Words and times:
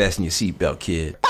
fasten 0.00 0.24
your 0.24 0.32
seatbelt, 0.32 0.78
kid. 0.78 1.29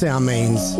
Sound 0.00 0.24
means. 0.24 0.76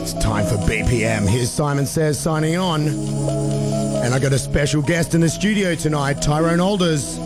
It's 0.00 0.12
time 0.14 0.44
for 0.44 0.56
BPM. 0.68 1.28
Here's 1.28 1.48
Simon 1.48 1.86
Says 1.86 2.18
signing 2.18 2.56
on. 2.56 2.88
And 2.88 4.12
I 4.12 4.18
got 4.18 4.32
a 4.32 4.40
special 4.40 4.82
guest 4.82 5.14
in 5.14 5.20
the 5.20 5.28
studio 5.28 5.76
tonight, 5.76 6.14
Tyrone 6.20 6.58
Aalders. 6.58 7.16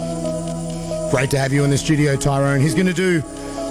Great 1.10 1.30
to 1.30 1.38
have 1.38 1.50
you 1.50 1.64
in 1.64 1.70
the 1.70 1.78
studio, 1.78 2.14
Tyrone. 2.14 2.60
He's 2.60 2.74
going 2.74 2.88
to 2.88 2.92
do 2.92 3.22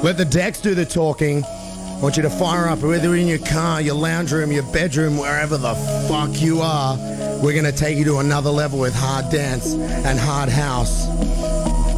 Let 0.01 0.17
the 0.17 0.25
Decks 0.25 0.61
do 0.61 0.73
the 0.73 0.83
talking. 0.83 1.43
I 1.45 1.99
want 2.01 2.17
you 2.17 2.23
to 2.23 2.29
fire 2.31 2.67
up, 2.67 2.79
whether 2.79 3.13
in 3.13 3.27
your 3.27 3.37
car, 3.37 3.79
your 3.81 3.93
lounge 3.93 4.31
room, 4.31 4.51
your 4.51 4.63
bedroom, 4.73 5.19
wherever 5.19 5.55
the 5.55 5.75
fuck 6.07 6.31
you 6.41 6.59
are. 6.59 6.97
We're 7.43 7.53
going 7.53 7.65
to 7.65 7.71
take 7.71 7.99
you 7.99 8.05
to 8.05 8.17
another 8.17 8.49
level 8.49 8.79
with 8.79 8.95
hard 8.95 9.29
dance 9.31 9.75
and 9.75 10.17
hard 10.17 10.49
house. 10.49 11.05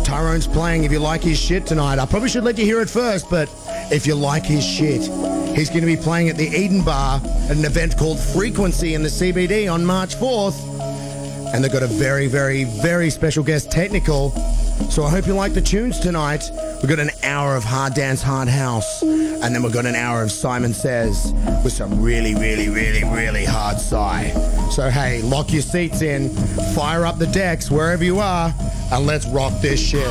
Tyrone's 0.05 0.47
playing. 0.47 0.83
If 0.83 0.91
you 0.91 0.99
like 0.99 1.23
his 1.23 1.39
shit 1.39 1.65
tonight, 1.65 1.97
I 1.97 2.05
probably 2.05 2.27
should 2.27 2.43
let 2.43 2.57
you 2.57 2.65
hear 2.65 2.81
it 2.81 2.89
first, 2.89 3.29
but 3.29 3.49
if 3.89 4.05
you 4.05 4.15
like 4.15 4.43
his 4.43 4.65
shit, 4.65 5.09
he's 5.55 5.69
going 5.69 5.81
to 5.81 5.87
be 5.87 5.97
playing 5.97 6.29
at 6.29 6.37
the 6.37 6.47
Eden 6.47 6.83
Bar 6.83 7.21
at 7.23 7.51
an 7.51 7.65
event 7.65 7.97
called 7.97 8.19
Frequency 8.19 8.93
in 8.93 9.01
the 9.01 9.09
CBD 9.09 9.71
on 9.71 9.85
March 9.85 10.15
4th. 10.15 11.53
And 11.53 11.63
they've 11.63 11.71
got 11.71 11.83
a 11.83 11.87
very, 11.87 12.27
very, 12.27 12.65
very 12.65 13.09
special 13.09 13.43
guest, 13.43 13.69
Technikal. 13.69 14.33
So 14.91 15.03
I 15.03 15.09
hope 15.09 15.25
you 15.25 15.33
like 15.33 15.53
the 15.53 15.61
tunes 15.61 15.99
tonight. 15.99 16.43
We've 16.81 16.89
got 16.89 16.99
an 16.99 17.11
hour 17.23 17.55
of 17.55 17.63
hard 17.63 17.93
dance, 17.93 18.21
hard 18.21 18.49
house, 18.49 19.01
and 19.01 19.55
then 19.55 19.63
we've 19.63 19.73
got 19.73 19.85
an 19.85 19.95
hour 19.95 20.21
of 20.21 20.31
Simon 20.31 20.73
Says 20.73 21.33
with 21.63 21.71
some 21.71 22.01
really, 22.01 22.35
really, 22.35 22.67
really, 22.67 23.03
really 23.05 23.45
hard 23.45 23.79
psy. 23.79 24.29
So 24.69 24.89
hey, 24.89 25.21
lock 25.21 25.53
your 25.53 25.61
seats 25.61 26.01
in, 26.01 26.29
fire 26.75 27.05
up 27.05 27.17
the 27.17 27.27
decks 27.27 27.71
wherever 27.71 28.03
you 28.03 28.19
are, 28.19 28.53
and 28.91 29.05
let's 29.05 29.25
rock 29.27 29.53
this 29.61 29.79
shit. 29.79 30.05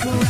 Oh. 0.00 0.27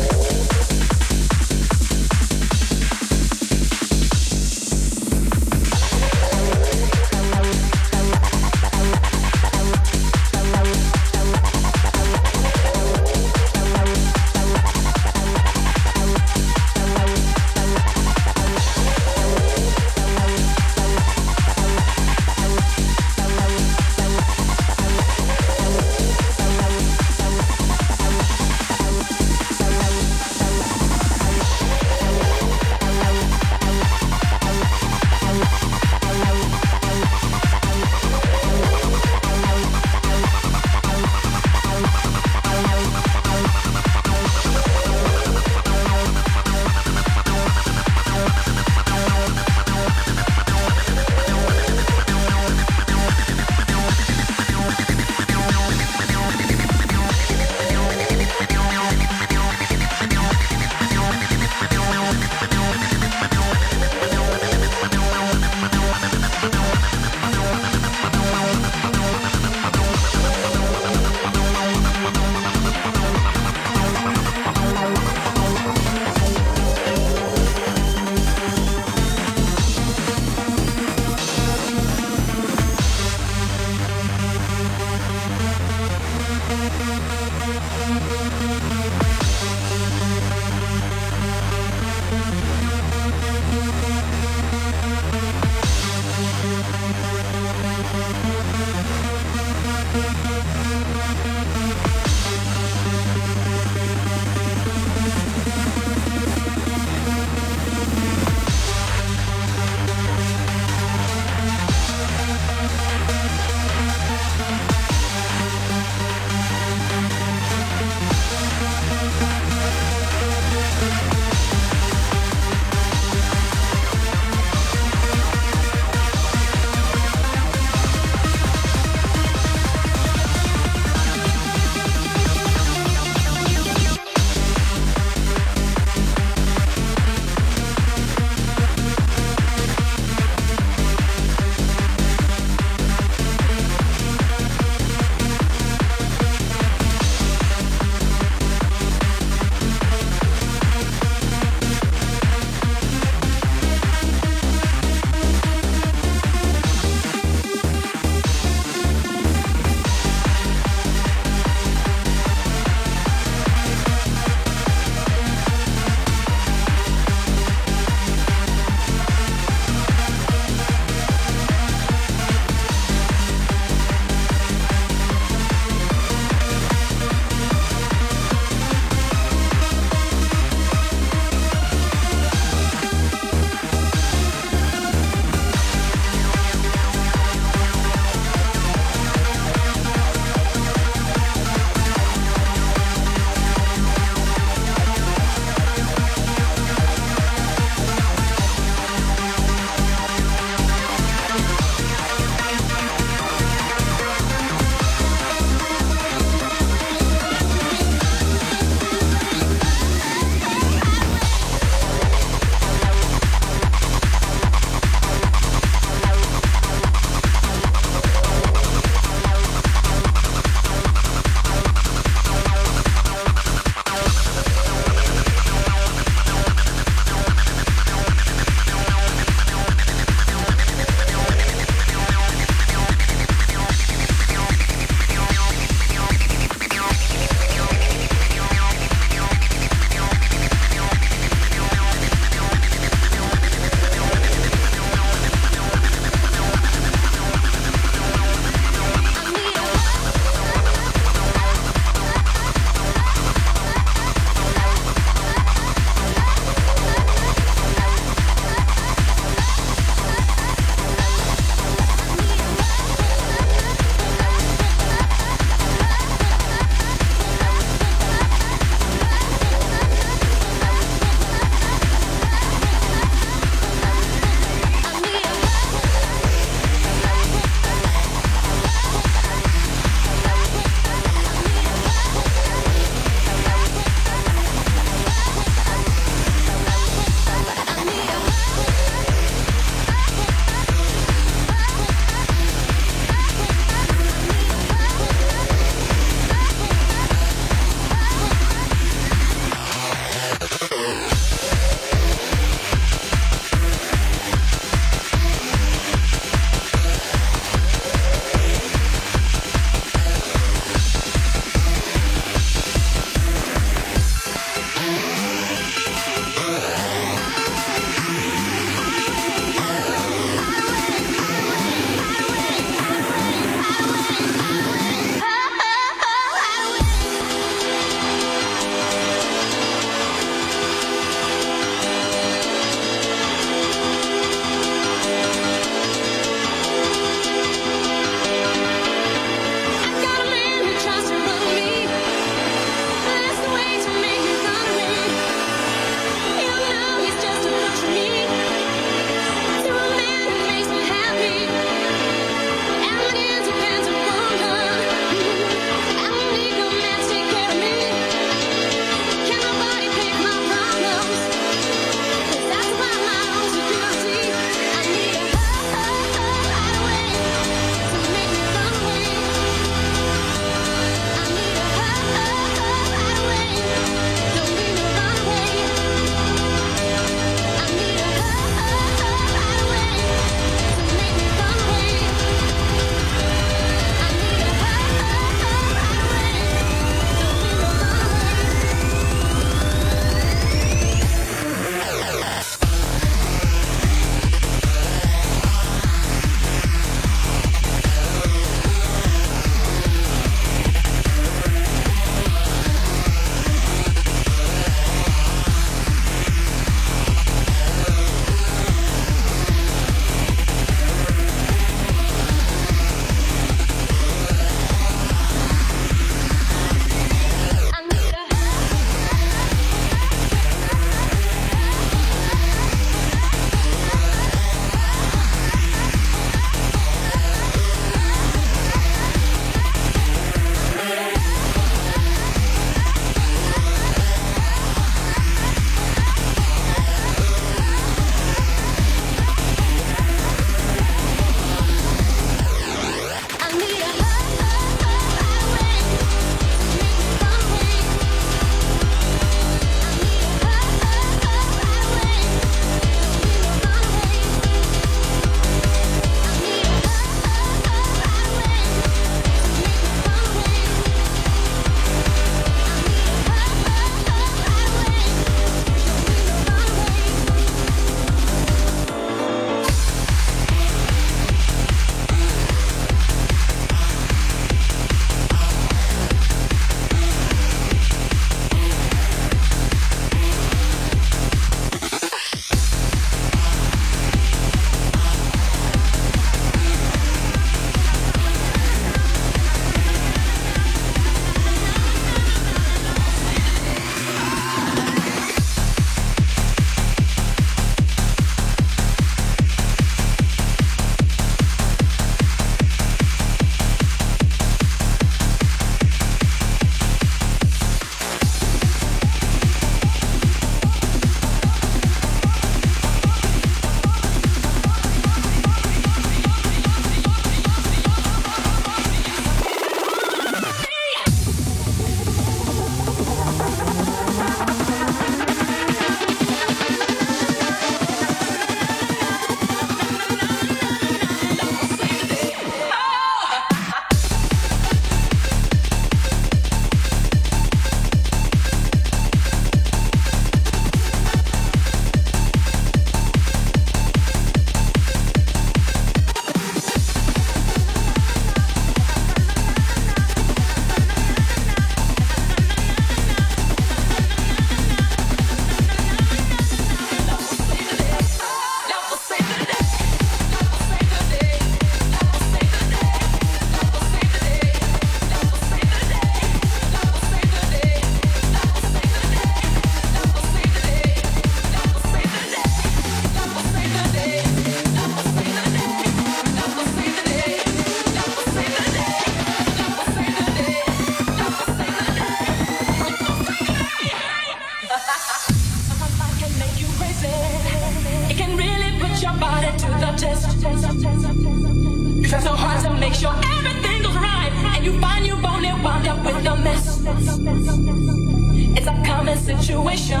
situation. 599.24 600.00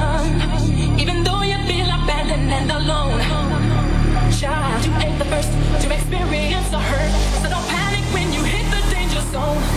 Even 1.00 1.24
though 1.24 1.40
you 1.40 1.56
feel 1.64 1.88
abandoned 1.88 2.50
and 2.52 2.70
alone. 2.70 3.20
Child, 4.38 4.84
you 4.84 4.92
ain't 5.00 5.18
the 5.18 5.24
first 5.24 5.50
to 5.82 5.94
experience 5.94 6.70
a 6.72 6.78
hurt. 6.78 7.12
So 7.40 7.48
don't 7.48 7.66
panic 7.68 8.04
when 8.12 8.32
you 8.34 8.42
hit 8.44 8.66
the 8.70 8.82
danger 8.94 9.20
zone. 9.32 9.73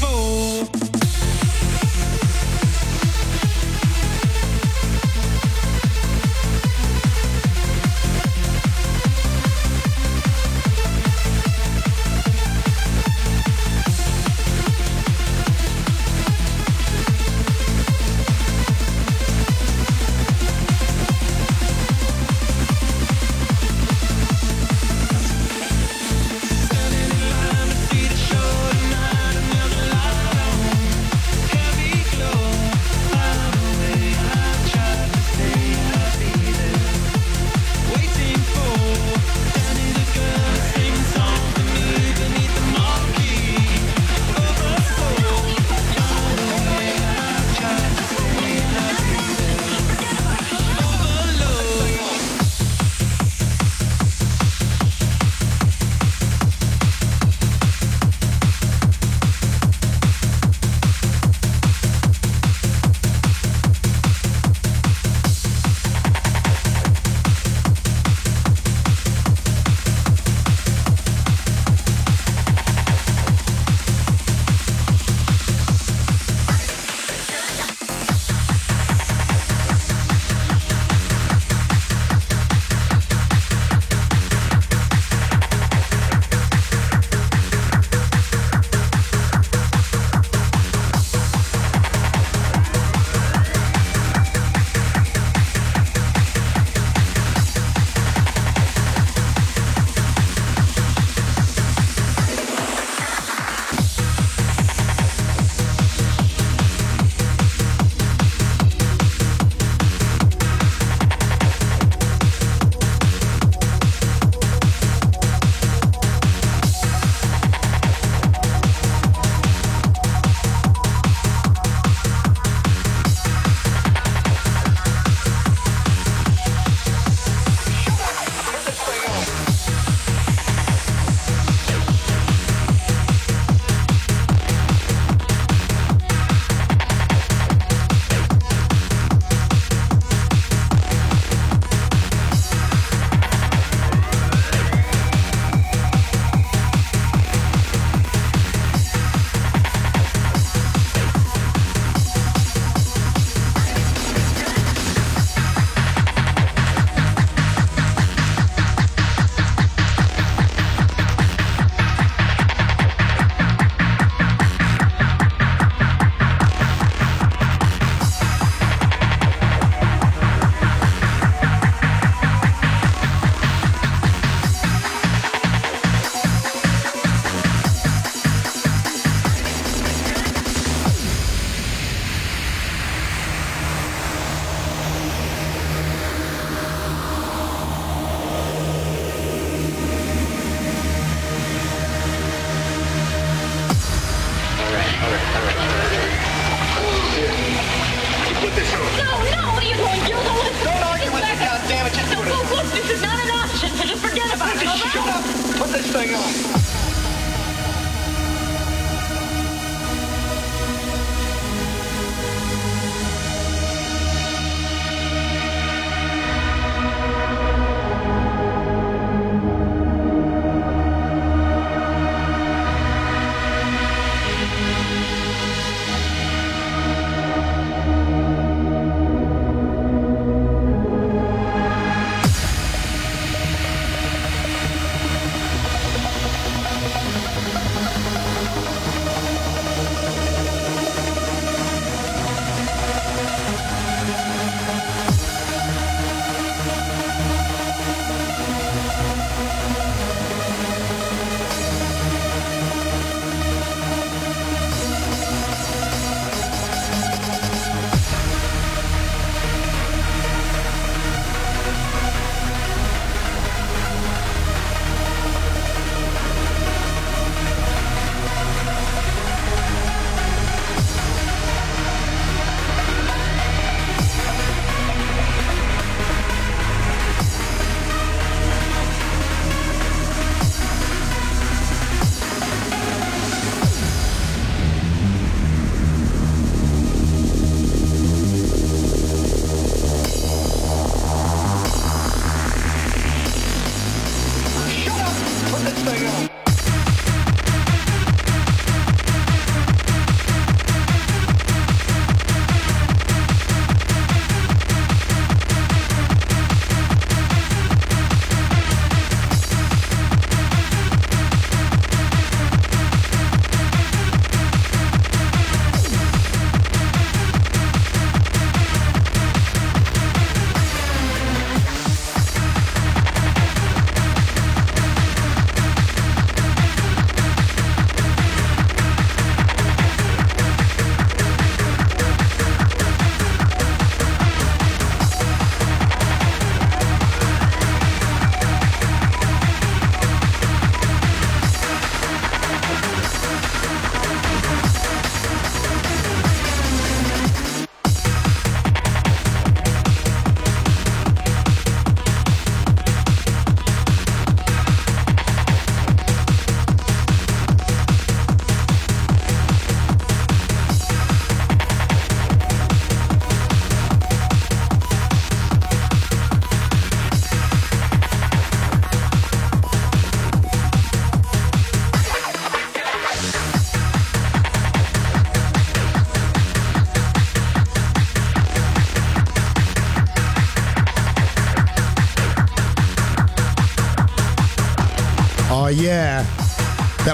fool. 0.00 0.75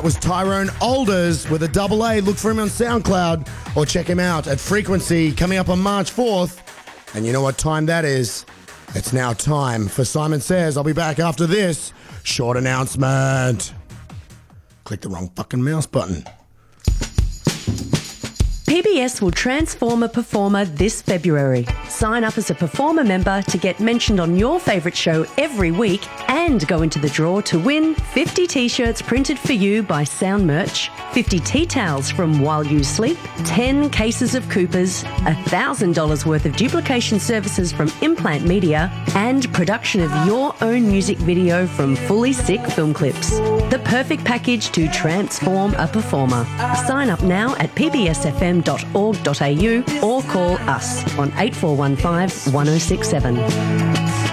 That 0.03 0.07
was 0.07 0.17
Tyrone 0.17 0.67
Aalders 0.81 1.49
with 1.49 1.63
a 1.63 1.69
double 1.69 2.05
A. 2.05 2.21
Look 2.21 2.37
for 2.37 2.51
him 2.51 2.59
on 2.59 2.67
SoundCloud 2.67 3.77
or 3.77 3.87
check 3.87 4.09
him 4.09 4.19
out 4.19 4.49
at 4.49 4.59
Frequency 4.59 5.31
coming 5.31 5.59
up 5.59 5.69
on 5.69 5.79
March 5.79 6.11
4th. 6.11 6.59
And 7.15 7.25
you 7.25 7.33
know 7.33 7.41
what 7.41 7.57
time 7.57 7.87
that 7.87 8.05
is? 8.05 8.45
It's 8.97 9.13
now 9.13 9.33
time 9.33 9.87
for 9.87 10.05
Simon 10.05 10.41
Says. 10.41 10.77
I'll 10.77 10.83
be 10.83 10.93
back 10.93 11.21
after 11.21 11.47
this 11.47 11.93
short 12.25 12.57
announcement. 12.57 13.73
Click 14.83 15.03
the 15.03 15.09
wrong 15.09 15.31
fucking 15.37 15.63
mouse 15.63 15.87
button. 15.87 16.25
PBS 18.67 19.23
will 19.23 19.31
transform 19.31 20.03
a 20.03 20.09
performer 20.09 20.65
this 20.65 21.01
February. 21.01 21.65
Sign 21.89 22.25
up 22.25 22.37
as 22.39 22.51
a 22.51 22.57
performer 22.57 23.05
member 23.05 23.41
to 23.43 23.57
get 23.57 23.79
mentioned 23.79 24.19
on 24.19 24.37
your 24.37 24.59
favourite 24.59 24.97
show 24.97 25.25
every 25.39 25.71
week 25.71 26.01
and 26.47 26.67
go 26.67 26.83
into 26.83 26.99
the 26.99 27.09
draw 27.09 27.41
to 27.41 27.57
win 27.59 27.95
50 27.95 28.47
t 28.49 28.67
shirts 28.67 29.01
printed 29.01 29.39
for 29.39 29.53
you 29.53 29.81
by 29.83 30.03
Sound 30.03 30.45
Merch, 30.45 30.91
50 31.13 31.39
tea 31.39 31.65
towels 31.67 32.11
from 32.11 32.41
While 32.41 32.67
You 32.67 32.83
Sleep, 32.83 33.17
10 33.45 33.91
cases 33.91 34.35
of 34.35 34.49
Coopers, 34.49 35.05
$1,000 35.05 36.27
worth 36.27 36.45
of 36.45 36.57
duplication 36.57 37.21
services 37.21 37.71
from 37.71 37.93
Implant 38.01 38.45
Media, 38.45 38.91
and 39.15 39.53
production 39.53 40.01
of 40.01 40.11
your 40.27 40.53
own 40.63 40.89
music 40.89 41.17
video 41.19 41.65
from 41.65 41.95
Fully 41.95 42.33
Sick 42.33 42.61
Film 42.73 42.93
Clips. 42.93 43.39
The 43.71 43.81
perfect 43.85 44.25
package 44.25 44.71
to 44.73 44.89
transform 44.89 45.75
a 45.75 45.87
performer. 45.87 46.45
Sign 46.87 47.09
up 47.09 47.23
now 47.23 47.55
at 47.57 47.73
pbsfm.org.au 47.77 48.83
or 50.09 50.23
call 50.23 50.57
us 50.69 51.19
on 51.19 51.33
8415 51.39 52.53
1067. 52.53 54.32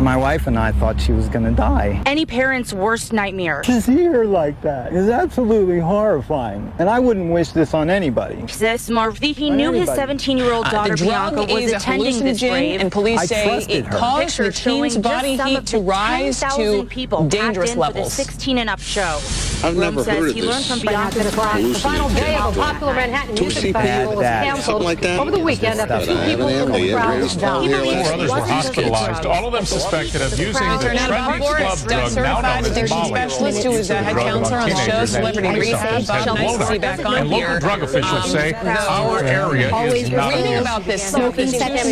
My 0.00 0.16
wife 0.16 0.46
and 0.46 0.58
I 0.58 0.72
thought 0.72 0.98
she 0.98 1.12
was 1.12 1.28
going 1.28 1.44
to 1.44 1.50
die. 1.50 2.02
Any 2.06 2.24
parent's 2.24 2.72
worst 2.72 3.12
nightmare. 3.12 3.60
To 3.62 3.82
see 3.82 4.04
her 4.04 4.24
like 4.24 4.58
that 4.62 4.94
is 4.94 5.10
absolutely 5.10 5.78
horrifying. 5.78 6.72
And 6.78 6.88
I 6.88 6.98
wouldn't 6.98 7.30
wish 7.30 7.50
this 7.50 7.74
on 7.74 7.90
anybody. 7.90 8.36
This 8.58 8.88
Marvi, 8.88 9.34
he 9.34 9.50
knew 9.50 9.72
his 9.72 9.90
17-year-old 9.90 10.66
uh, 10.66 10.70
daughter 10.70 10.96
Bianca 10.96 11.44
was 11.52 11.72
attending 11.72 12.18
this 12.20 12.40
grave. 12.40 12.80
And 12.80 12.90
police 12.90 13.20
I 13.20 13.26
say 13.26 13.44
trusted 13.44 13.76
it 13.76 13.86
her. 13.86 13.98
caused 13.98 14.38
her 14.38 14.50
teen's 14.50 14.96
body 14.96 15.36
heat 15.36 15.66
to 15.66 15.78
rise 15.80 16.40
10,000 16.40 16.64
to 16.80 16.84
people 16.86 17.28
dangerous 17.28 17.74
in 17.74 17.78
levels. 17.78 18.16
The 18.16 18.24
16 18.24 18.56
and 18.56 18.70
up 18.70 18.80
show. 18.80 19.18
I've 19.62 19.76
Rome 19.76 19.96
never 19.96 20.04
heard 20.04 20.28
of 20.30 20.34
he 20.34 20.40
this. 20.40 20.48
learned 20.50 20.64
from 20.64 20.80
Bianca's 20.80 21.34
Hallucinating. 21.34 21.72
The 21.74 21.78
final 21.80 22.08
day 22.08 22.36
of 22.36 22.56
a 22.56 22.60
popular 22.60 22.94
Manhattan 22.94 23.36
To 23.36 23.42
music 23.42 23.62
see 23.62 23.72
festival 23.74 24.14
was 24.16 24.22
that- 24.22 24.44
canceled 24.44 24.64
something 24.64 24.84
like 24.84 25.00
that? 25.02 25.20
over 25.20 25.30
the 25.30 25.38
weekend 25.38 25.78
after 25.80 26.06
That 26.06 26.24
two 26.24 26.30
people 26.30 26.48
haven't 26.48 26.74
in 26.74 26.86
the 26.86 26.92
crowd 26.94 27.20
died. 27.20 27.70
Four 27.70 28.12
others 28.14 28.20
were 28.22 28.28
wasn't 28.28 28.48
just 28.48 28.74
the 28.74 28.82
hospitalized, 28.90 29.26
all 29.26 29.46
of 29.46 29.52
them 29.52 29.66
suspected 29.66 29.89
suspected 29.90 30.22
of 30.22 30.38
using 30.38 30.68
the 30.68 30.78
club 30.78 31.78
drug 31.78 32.14
now 32.14 32.40
known 32.40 32.64
as 32.64 32.90
Molly. 32.90 33.08
specialist 33.08 33.64
a 33.90 33.96
head 33.96 34.16
counselor 34.16 34.58
on 34.58 34.70
the 34.70 34.76
show 34.76 35.04
Celebrity 35.04 35.72
Bob, 35.72 36.06
nice 36.36 36.56
to 36.56 36.64
see 36.64 36.74
you 36.74 36.80
back 36.80 37.04
on 37.04 37.26
here. 37.26 37.48
Local 37.48 37.60
drug 37.60 37.82
officials 37.82 38.30
say 38.30 38.52
our 38.52 39.24
area 39.24 39.74
is 39.92 40.10
not 40.10 40.32
reading 40.34 40.54
about 40.54 40.84
this 40.84 41.02
smoking 41.02 41.48
second 41.48 41.88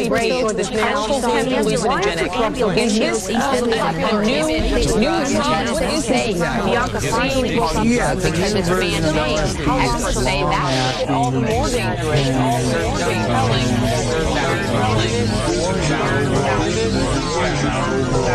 this 0.55 0.71
hallucinogenic. 0.71 2.77
Is 2.77 2.99
this 2.99 3.29
a 3.29 3.33
new 4.21 4.47
new 5.01 5.25
drug? 6.37 6.65
Yeah, 7.85 8.15
because 8.15 8.55
it's. 8.55 8.69
Experts 8.69 10.23
say 10.23 10.43
that 10.43 11.09
all 11.09 11.31
the. 11.31 11.39
All 11.49 11.69
the. 17.09 17.18
We 18.29 18.35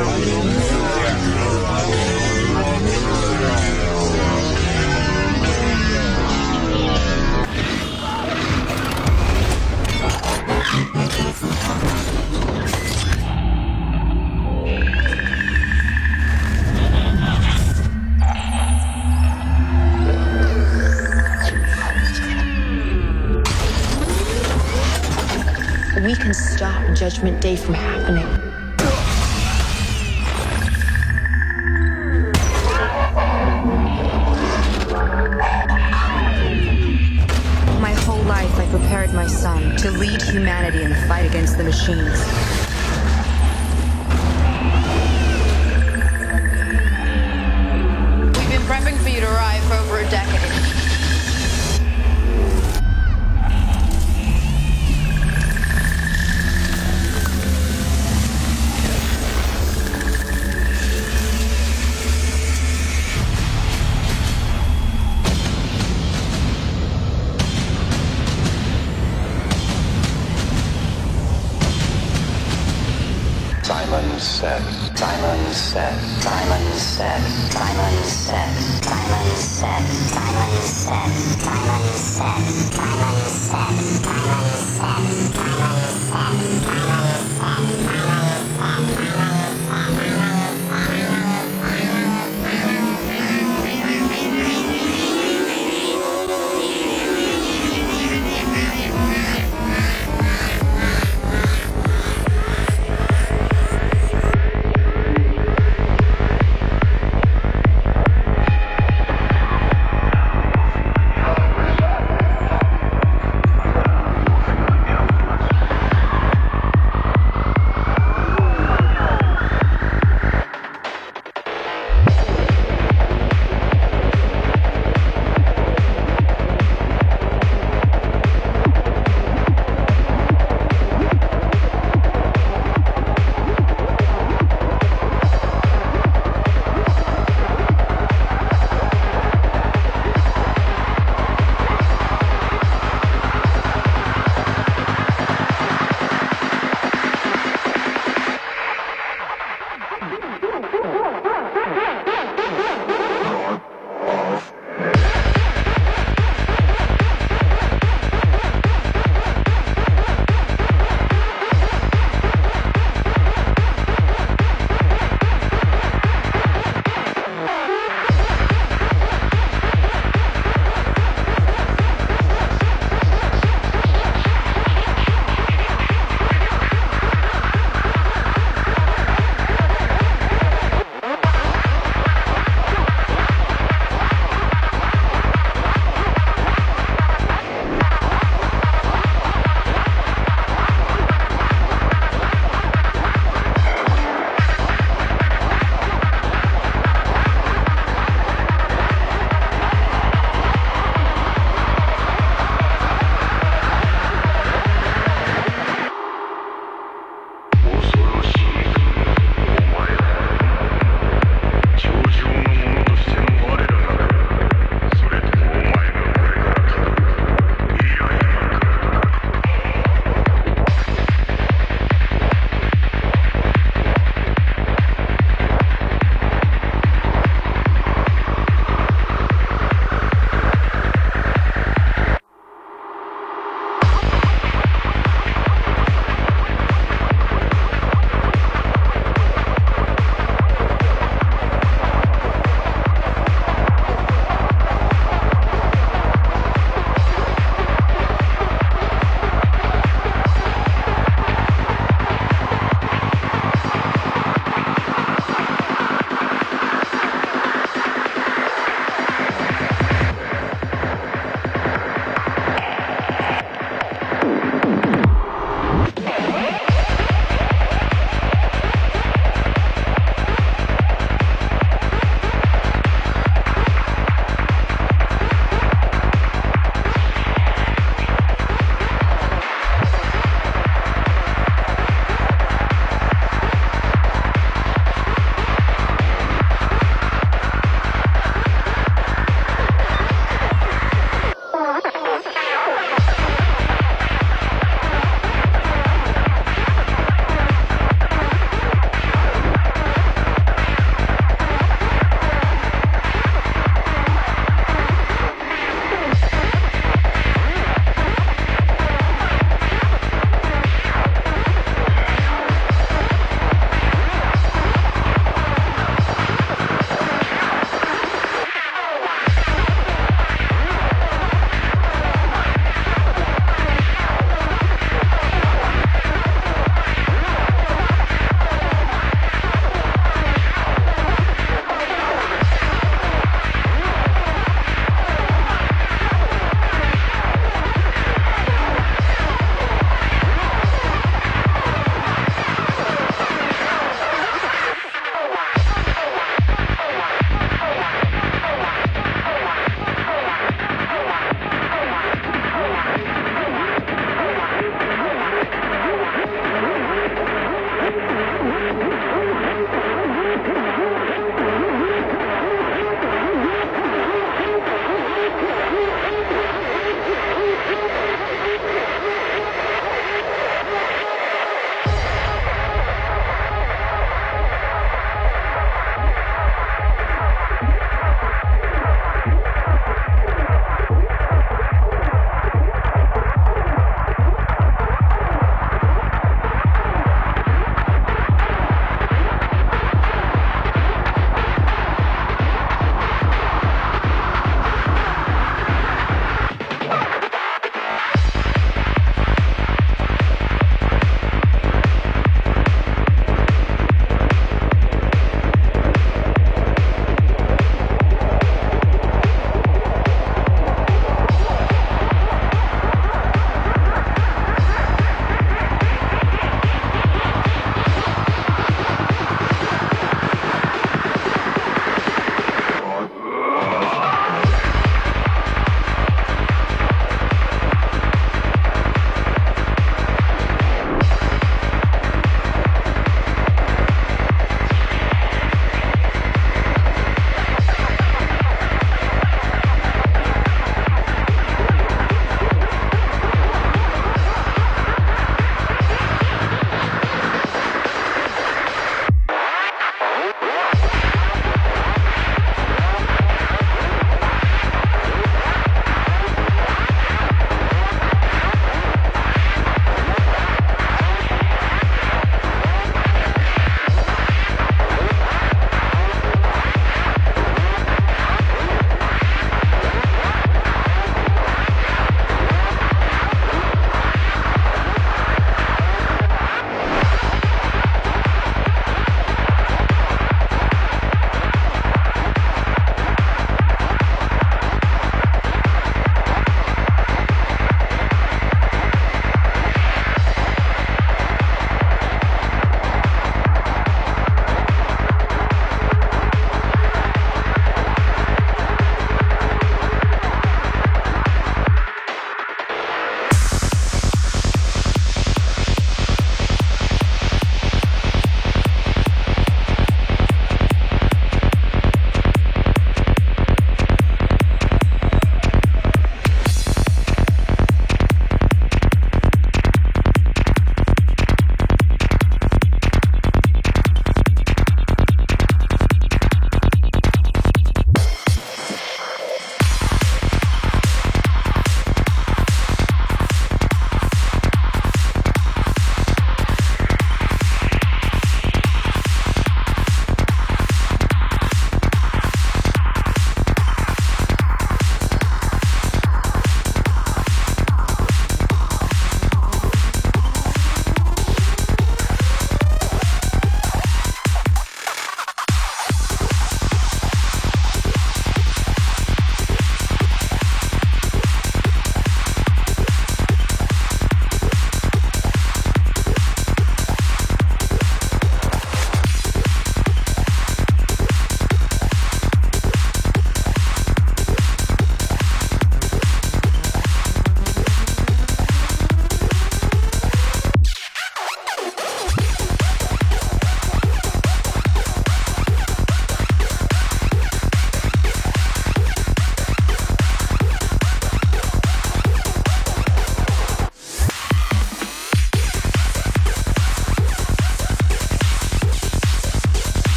can 26.16 26.34
stop 26.34 26.96
Judgment 26.96 27.40
Day 27.40 27.56
from 27.56 27.76
happening. 27.76 28.43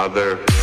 Other. 0.00 0.59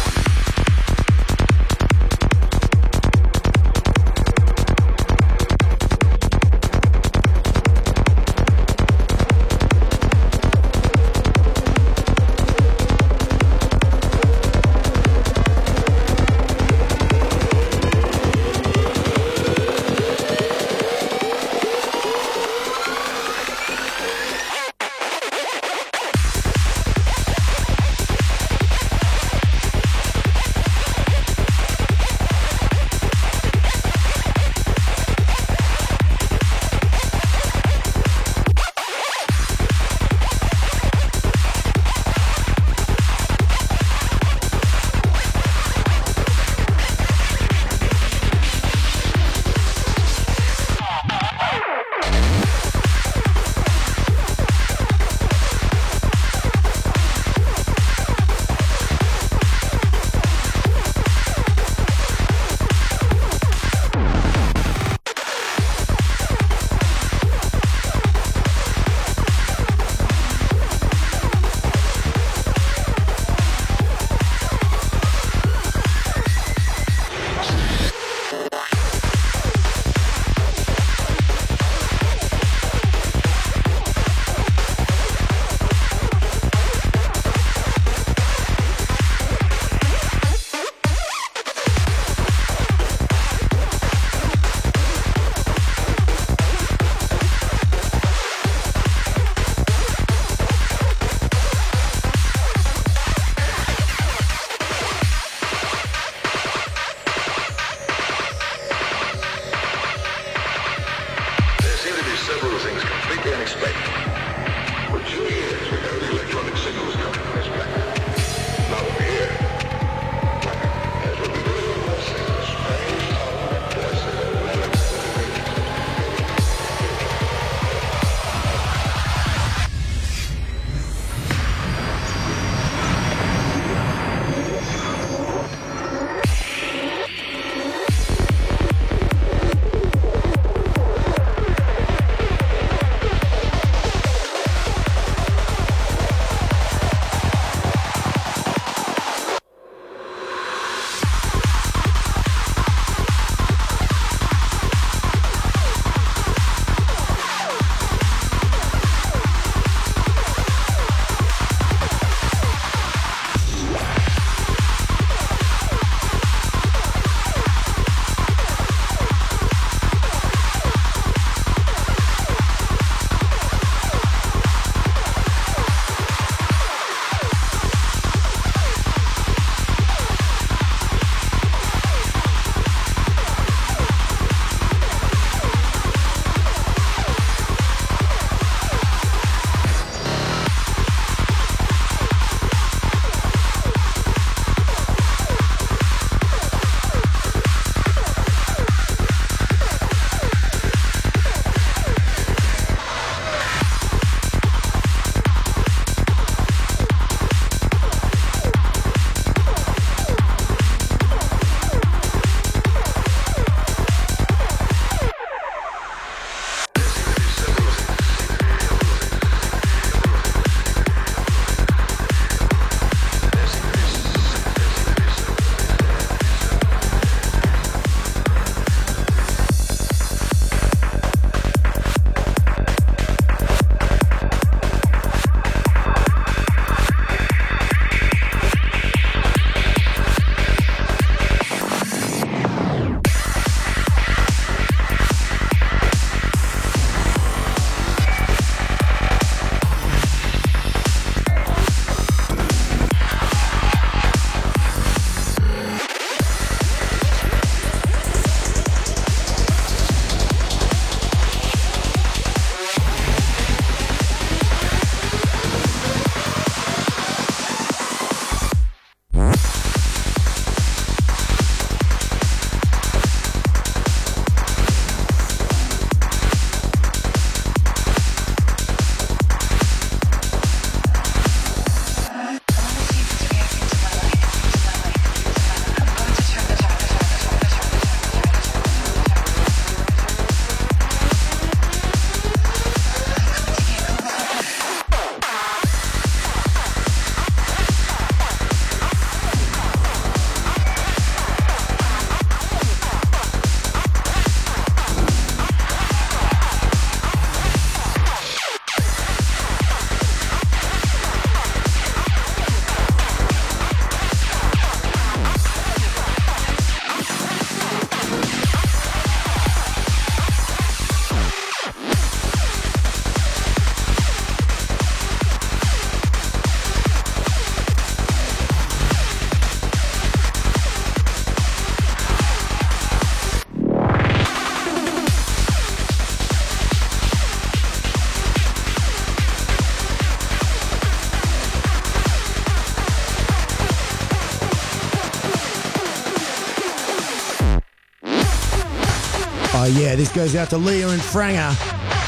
This 349.98 350.12
goes 350.12 350.36
out 350.36 350.50
to 350.52 350.58
Leah 350.58 350.90
and 350.90 351.02
Franger. 351.02 351.52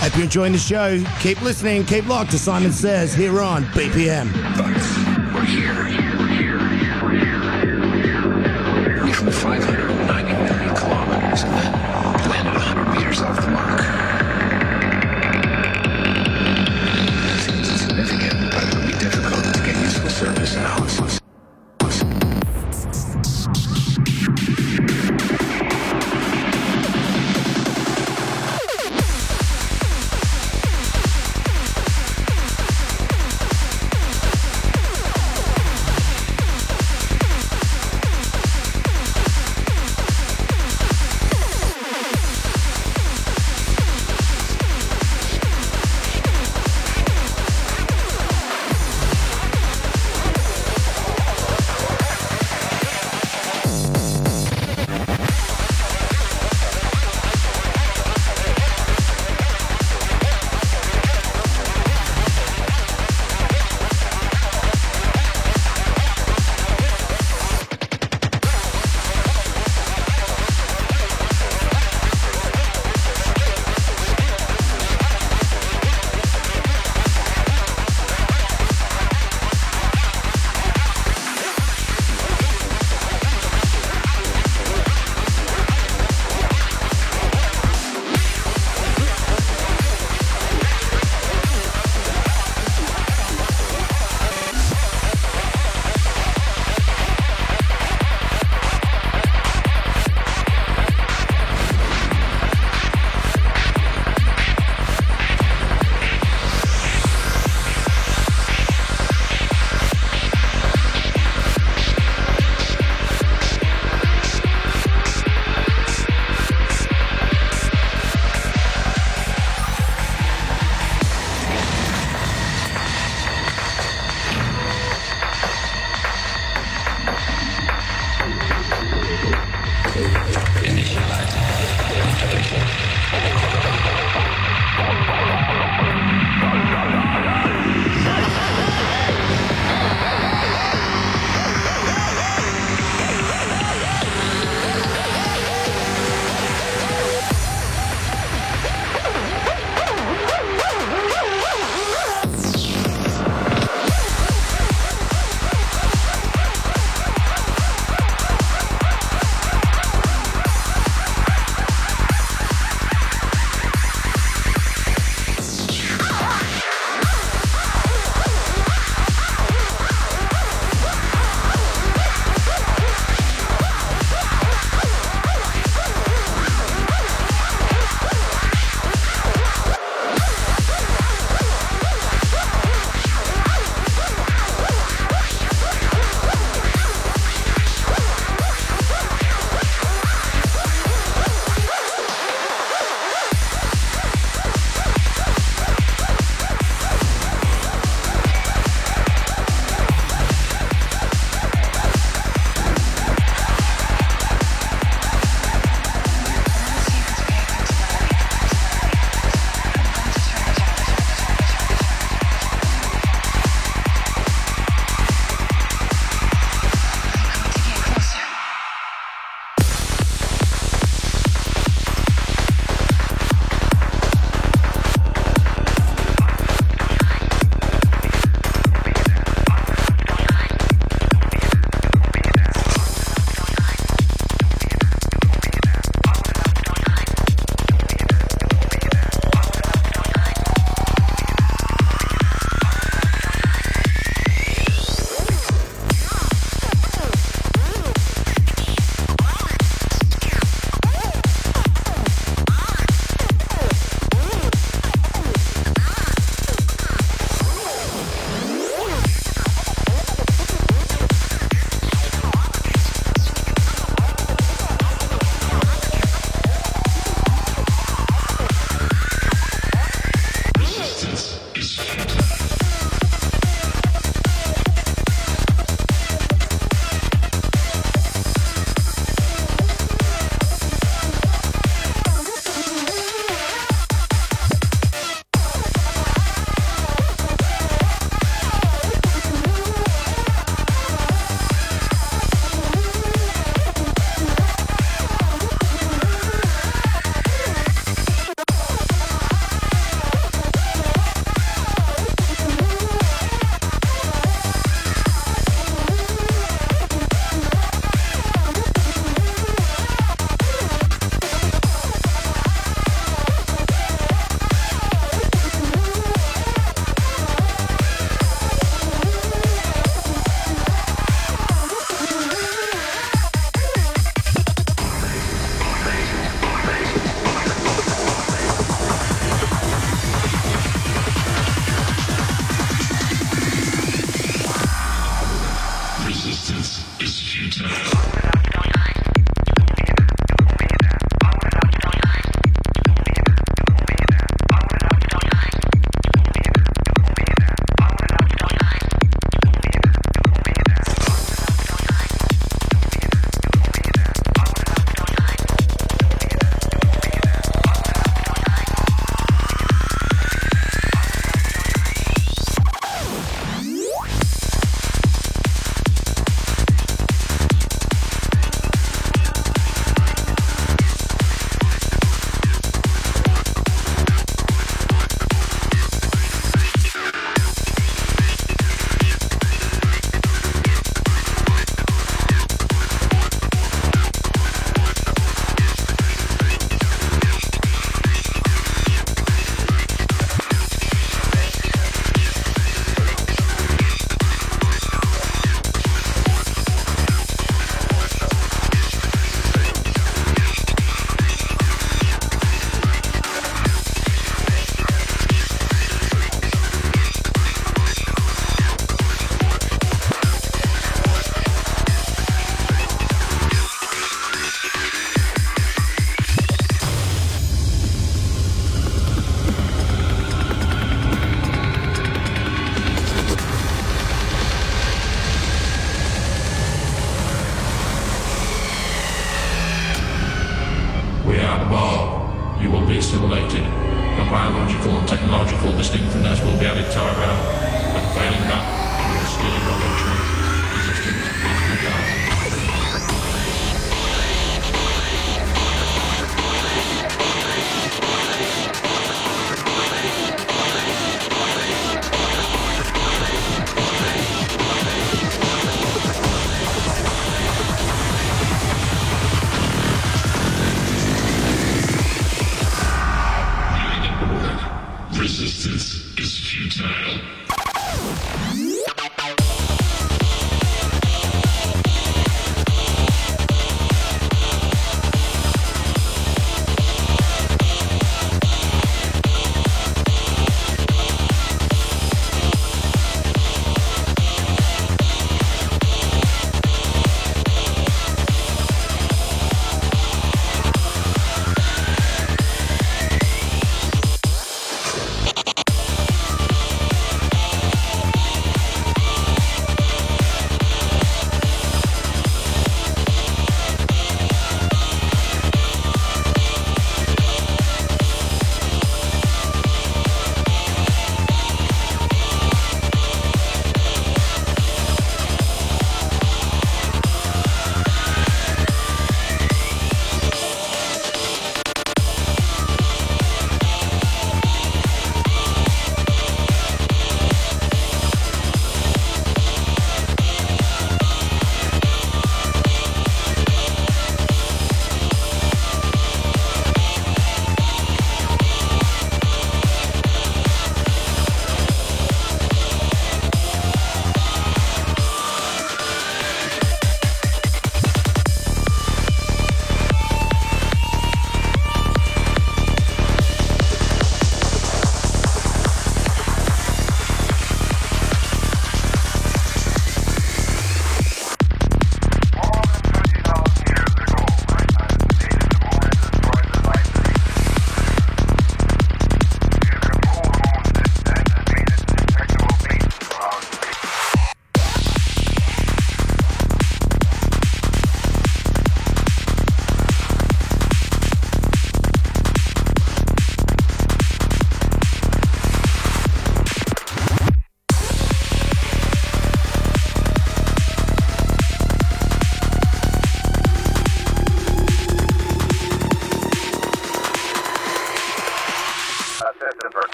Hope 0.00 0.14
you're 0.14 0.24
enjoying 0.24 0.52
the 0.52 0.58
show. 0.58 1.02
Keep 1.20 1.40
listening, 1.42 1.84
keep 1.84 2.06
locked 2.06 2.30
to 2.32 2.38
Simon 2.38 2.70
Says 2.70 3.14
here 3.14 3.40
on 3.40 3.64
BPM. 3.66 4.30
We're 4.58 4.97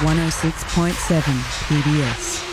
106.7 0.00 1.22
PBS. 1.68 2.47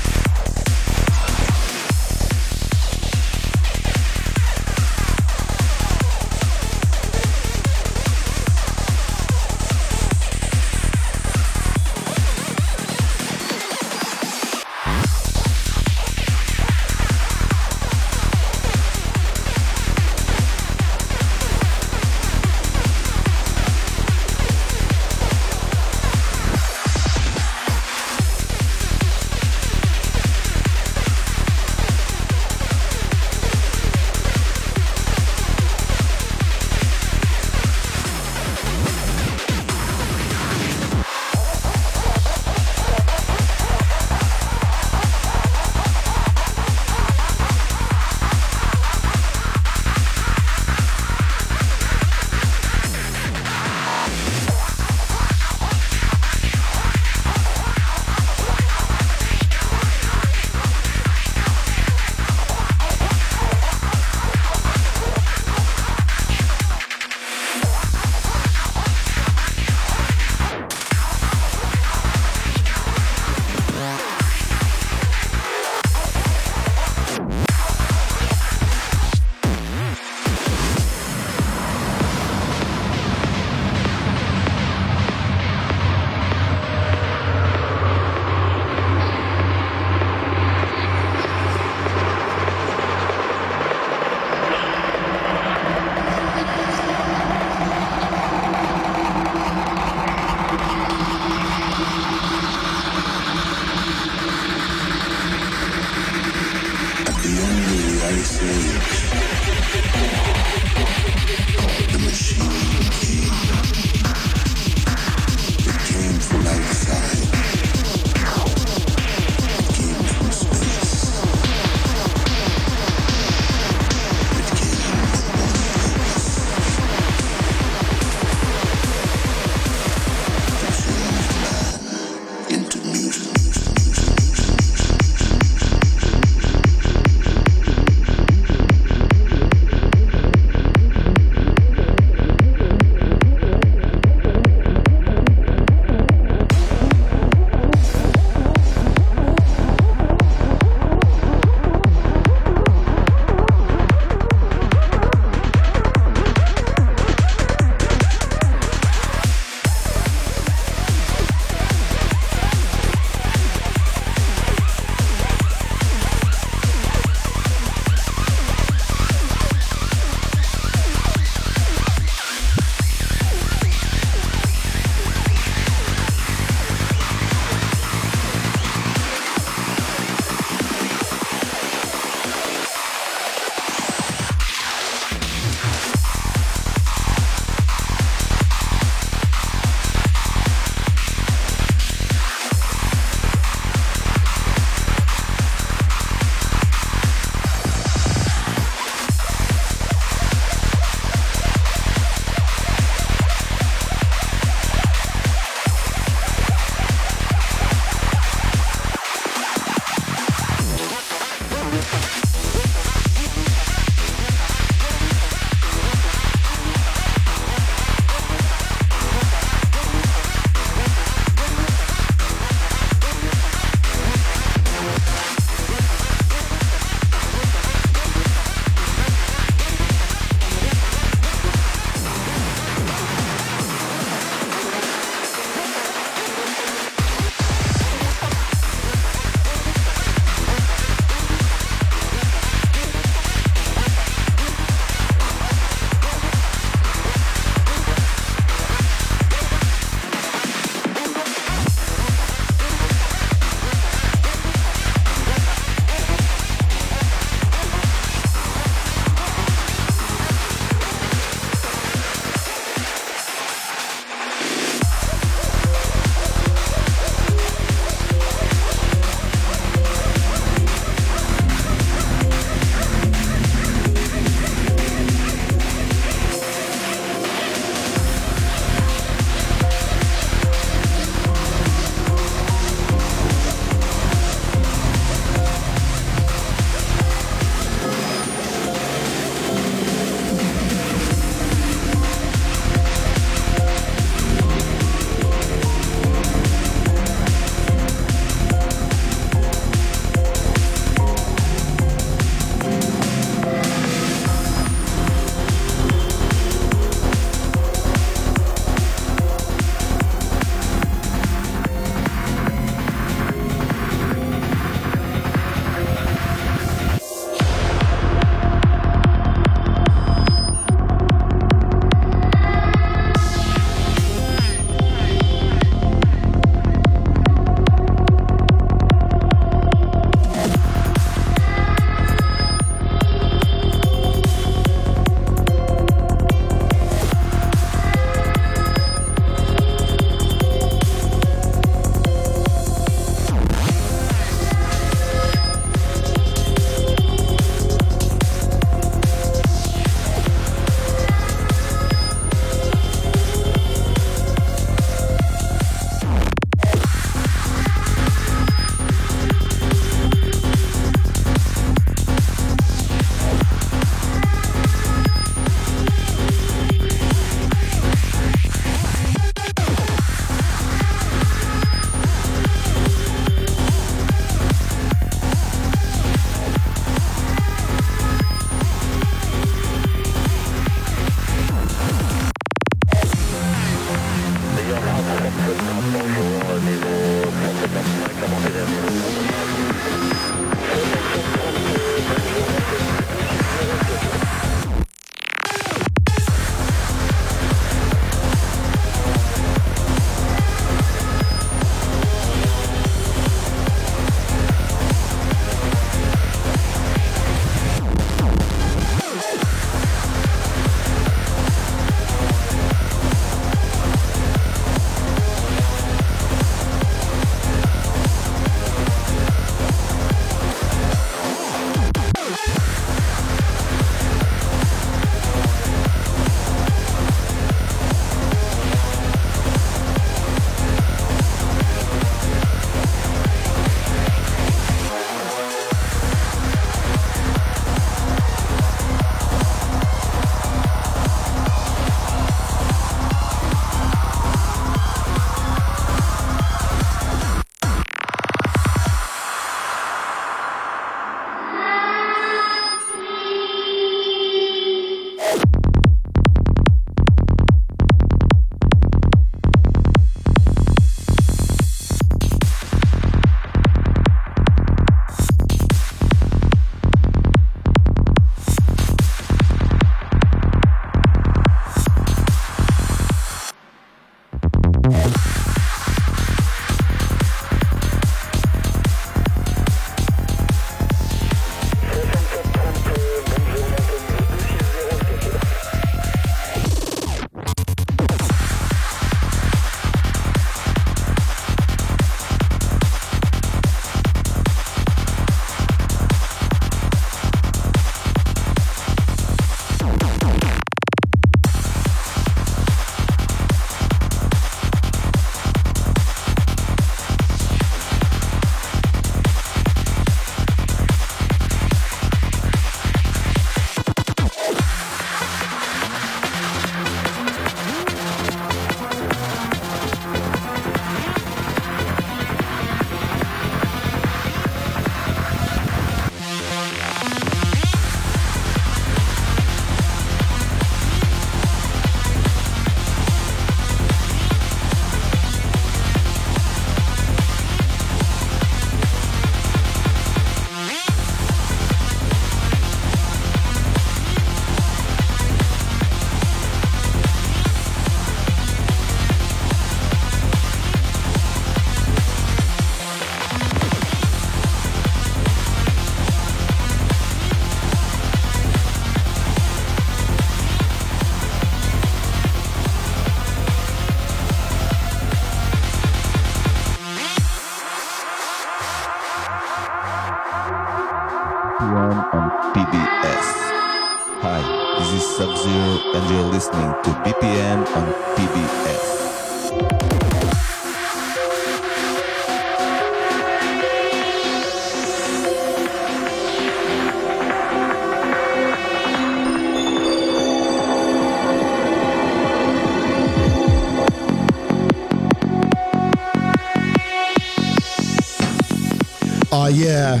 Yeah. 599.52 600.00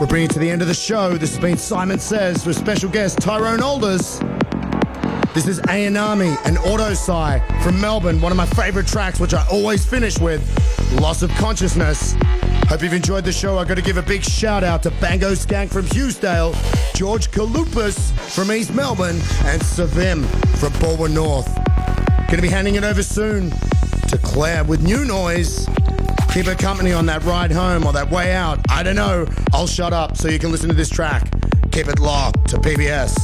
We're 0.00 0.06
bringing 0.06 0.30
it 0.30 0.32
to 0.32 0.38
the 0.38 0.50
end 0.50 0.62
of 0.62 0.68
the 0.68 0.74
show. 0.74 1.18
This 1.18 1.34
has 1.34 1.38
been 1.38 1.58
Simon 1.58 1.98
Says 1.98 2.46
with 2.46 2.56
special 2.56 2.88
guest 2.88 3.18
Tyrone 3.18 3.58
Aalders. 3.58 4.22
This 5.34 5.46
is 5.46 5.60
Ayanami 5.60 6.34
and 6.46 6.56
Autopsy 6.58 7.42
from 7.62 7.78
Melbourne, 7.78 8.22
one 8.22 8.32
of 8.32 8.38
my 8.38 8.46
favorite 8.46 8.86
tracks, 8.86 9.20
which 9.20 9.34
I 9.34 9.46
always 9.48 9.84
finish 9.84 10.18
with 10.18 10.42
Loss 10.98 11.22
of 11.22 11.30
Consciousness. 11.32 12.16
Hope 12.68 12.82
you've 12.82 12.94
enjoyed 12.94 13.24
the 13.24 13.32
show. 13.32 13.58
I've 13.58 13.68
got 13.68 13.74
to 13.74 13.82
give 13.82 13.98
a 13.98 14.02
big 14.02 14.22
shout 14.22 14.64
out 14.64 14.82
to 14.84 14.90
Bango 14.92 15.32
Skank 15.32 15.70
from 15.70 15.84
Hughesdale, 15.86 16.54
George 16.94 17.30
Kalupus 17.30 18.12
from 18.34 18.50
East 18.50 18.74
Melbourne, 18.74 19.20
and 19.44 19.60
Savim 19.60 20.24
from 20.58 20.72
Balwyn 20.74 21.12
North. 21.12 21.54
Gonna 22.30 22.40
be 22.40 22.48
handing 22.48 22.76
it 22.76 22.84
over 22.84 23.02
soon 23.02 23.50
to 24.08 24.18
Claire 24.22 24.64
with 24.64 24.82
new 24.82 25.04
noise. 25.04 25.66
Keep 26.32 26.46
her 26.46 26.54
company 26.54 26.92
on 26.92 27.06
that 27.06 27.24
ride 27.24 27.50
home 27.50 27.86
or 27.86 27.94
that 27.94 28.10
way 28.10 28.34
out. 28.34 28.65
I 28.76 28.82
don't 28.82 28.94
know. 28.94 29.26
I'll 29.54 29.66
shut 29.66 29.94
up 29.94 30.18
so 30.18 30.28
you 30.28 30.38
can 30.38 30.52
listen 30.52 30.68
to 30.68 30.74
this 30.74 30.90
track. 30.90 31.32
Keep 31.72 31.88
it 31.88 31.98
locked 31.98 32.50
to 32.50 32.58
PBS. 32.58 33.15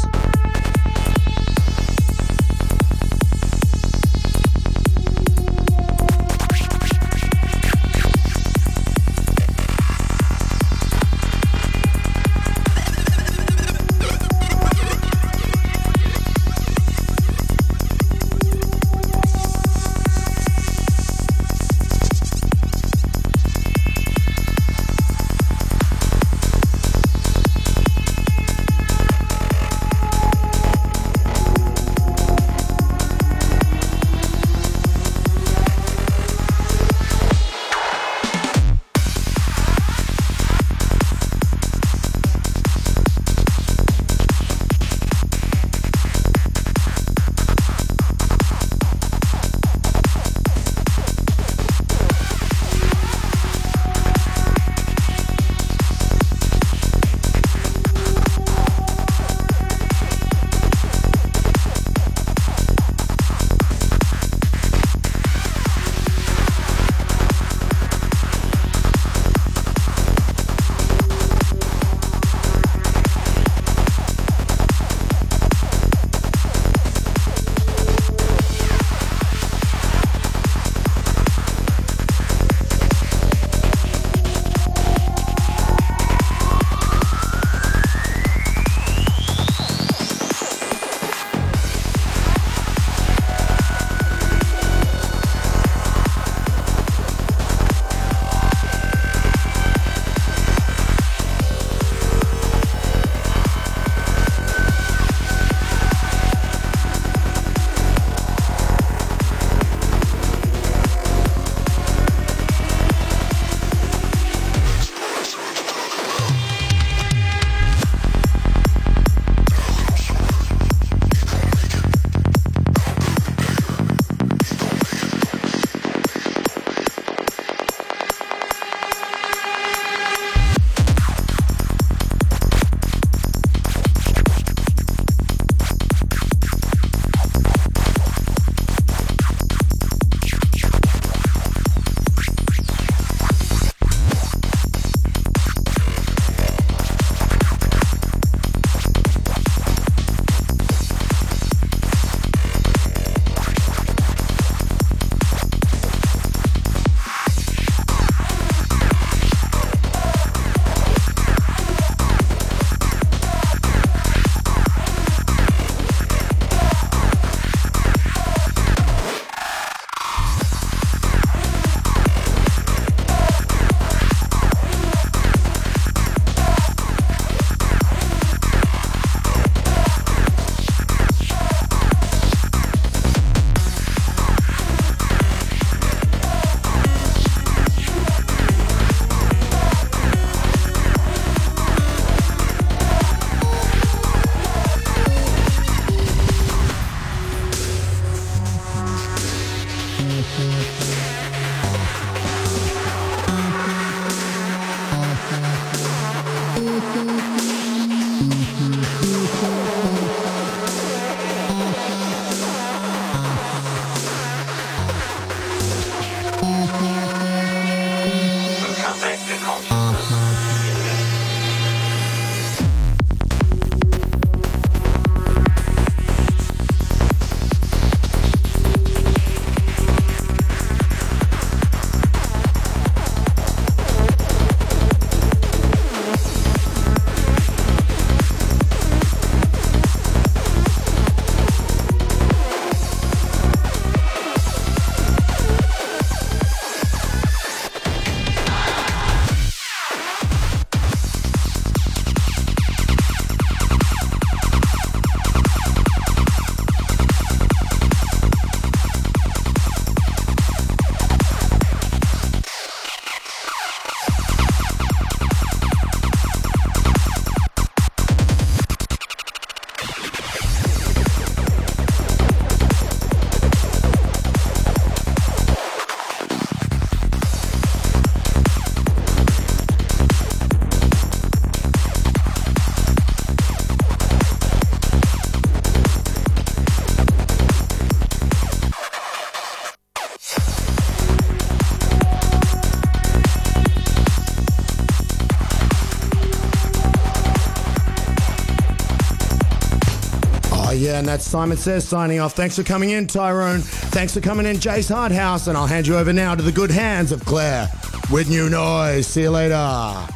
That's 301.12 301.26
Simon 301.26 301.58
Says 301.58 301.86
signing 301.86 302.20
off. 302.20 302.32
Thanks 302.32 302.56
for 302.56 302.62
coming 302.62 302.88
in, 302.88 303.06
Tyrone. 303.06 303.60
Thanks 303.60 304.14
for 304.14 304.22
coming 304.22 304.46
in, 304.46 304.56
Jace 304.56 304.90
Hardhouse. 304.90 305.46
And 305.46 305.58
I'll 305.58 305.66
hand 305.66 305.86
you 305.86 305.94
over 305.94 306.10
now 306.10 306.34
to 306.34 306.42
the 306.42 306.50
good 306.50 306.70
hands 306.70 307.12
of 307.12 307.22
Claire 307.26 307.68
with 308.10 308.30
new 308.30 308.48
noise. 308.48 309.06
See 309.08 309.20
you 309.20 309.30
later. 309.30 310.06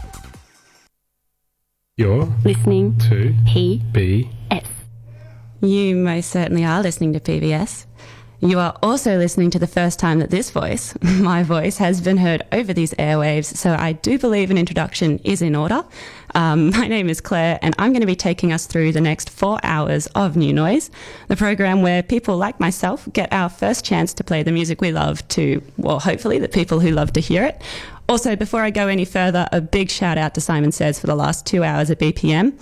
You're 1.99 2.25
listening 2.45 2.97
to 3.11 3.35
P 3.47 3.83
B. 3.93 4.31
S. 4.51 4.65
You 5.61 5.97
most 5.97 6.31
certainly 6.31 6.65
are 6.65 6.83
listening 6.83 7.13
to 7.13 7.21
PBS. 7.21 7.85
You 8.41 8.59
are 8.59 8.77
also 8.83 9.19
listening 9.19 9.51
to 9.51 9.59
the 9.59 9.67
first 9.67 9.99
time 9.99 10.19
that 10.21 10.31
this 10.31 10.51
voice, 10.51 10.95
my 11.03 11.43
voice, 11.43 11.79
has 11.79 12.01
been 12.01 12.19
heard 12.19 12.43
over 12.53 12.73
these 12.73 12.93
airwaves, 12.95 13.55
so 13.57 13.75
I 13.79 13.93
do 13.93 14.19
believe 14.19 14.51
an 14.51 14.59
introduction 14.59 15.19
is 15.25 15.43
in 15.43 15.55
order. 15.55 15.85
Um, 16.37 16.71
my 16.77 16.87
name 16.87 17.09
is 17.09 17.21
Claire, 17.21 17.59
and 17.63 17.75
I'm 17.79 17.93
going 17.93 18.03
to 18.03 18.07
be 18.07 18.15
taking 18.15 18.53
us 18.53 18.67
through 18.67 18.93
the 18.93 19.01
next 19.01 19.31
four 19.31 19.59
hours 19.65 20.07
of 20.09 20.37
New 20.37 20.53
Noise, 20.53 20.91
the 21.29 21.37
program 21.37 21.83
where 21.83 22.03
people 22.03 22.37
like 22.37 22.61
myself 22.61 23.09
get 23.13 23.33
our 23.33 23.49
first 23.49 23.85
chance 23.85 24.13
to 24.15 24.23
play 24.23 24.43
the 24.43 24.53
music 24.53 24.81
we 24.81 24.93
love 24.93 25.27
to, 25.29 25.63
well, 25.79 25.99
hopefully, 25.99 26.39
the 26.39 26.49
people 26.49 26.79
who 26.79 26.91
love 26.91 27.13
to 27.15 27.21
hear 27.21 27.43
it. 27.43 27.61
Also, 28.09 28.37
before 28.37 28.61
I 28.61 28.71
go 28.71 28.87
any 28.87 29.05
further, 29.05 29.49
a 29.51 29.61
big 29.61 29.91
shout 29.91 30.19
out 30.19 30.35
to 30.35 30.41
Simon 30.41 30.71
Says 30.71 31.01
for 31.01 31.07
the 31.09 31.17
last 31.17 31.47
two 31.47 31.65
hours 31.65 31.91
at 31.91 31.99
BPM. 31.99 32.53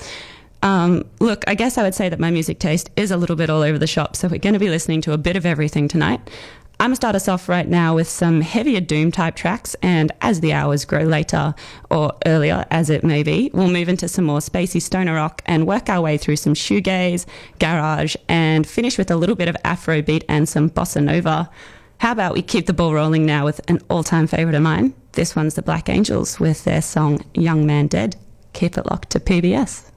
Um, 0.63 1.05
look, 1.21 1.45
I 1.47 1.55
guess 1.55 1.77
I 1.77 1.83
would 1.83 1.95
say 1.95 2.09
that 2.09 2.19
my 2.19 2.31
music 2.31 2.59
taste 2.59 2.91
is 2.97 3.11
a 3.11 3.19
little 3.19 3.37
bit 3.37 3.51
all 3.51 3.61
over 3.61 3.77
the 3.77 3.87
shop, 3.87 4.17
so 4.17 4.29
we're 4.29 4.39
going 4.39 4.55
to 4.55 4.59
be 4.59 4.71
listening 4.71 5.03
to 5.03 5.13
a 5.13 5.19
bit 5.19 5.37
of 5.37 5.45
everything 5.45 5.89
tonight. 5.89 6.21
I'm 6.81 6.89
going 6.89 6.93
to 6.93 6.97
start 6.97 7.15
us 7.15 7.29
off 7.29 7.49
right 7.49 7.69
now 7.69 7.95
with 7.95 8.09
some 8.09 8.41
heavier 8.41 8.81
doom 8.81 9.13
type 9.13 9.37
tracks, 9.37 9.77
and 9.81 10.11
as 10.21 10.41
the 10.41 10.53
hours 10.53 10.85
grow 10.85 11.05
later, 11.05 11.55
or 11.89 12.13
earlier 12.27 12.67
as 12.71 12.91
it 12.91 13.05
may 13.05 13.23
be, 13.23 13.49
we'll 13.55 13.71
move 13.71 13.89
into 13.89 14.09
some 14.09 14.25
more 14.25 14.41
spacey 14.41 14.83
stoner 14.83 15.15
rock 15.15 15.41
and 15.47 15.69
work 15.69 15.89
our 15.89 16.01
way 16.01 16.19
through 16.19 16.37
some 16.37 16.53
shoegaze, 16.53 17.27
garage, 17.61 18.17
and 18.29 18.67
finish 18.67 18.99
with 18.99 19.11
a 19.11 19.17
little 19.17 19.37
bit 19.37 19.49
of 19.49 19.57
Afrobeat 19.65 20.25
and 20.29 20.49
some 20.49 20.69
bossa 20.69 21.03
nova. 21.03 21.49
How 21.99 22.11
about 22.11 22.35
we 22.35 22.43
keep 22.43 22.67
the 22.67 22.75
ball 22.75 22.93
rolling 22.93 23.25
now 23.25 23.45
with 23.45 23.61
an 23.71 23.81
all 23.89 24.03
time 24.03 24.27
favourite 24.27 24.57
of 24.57 24.63
mine? 24.63 24.95
This 25.13 25.37
one's 25.37 25.55
the 25.55 25.63
Black 25.63 25.89
Angels 25.89 26.41
with 26.41 26.65
their 26.65 26.83
song 26.83 27.25
Young 27.35 27.67
Man 27.67 27.87
Dead. 27.87 28.17
Keep 28.53 28.79
it 28.79 28.91
locked 28.91 29.11
to 29.11 29.21
PBS. 29.21 29.91